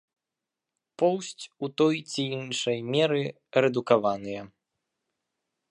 Поўсць 1.01 1.43
ў 1.47 1.65
той 1.81 1.97
ці 2.13 2.23
іншай 2.39 2.79
меры 2.95 3.21
рэдукаваныя. 3.67 4.41